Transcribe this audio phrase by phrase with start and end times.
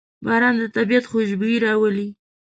[0.25, 2.07] باران د طبیعت خوشبويي راولي.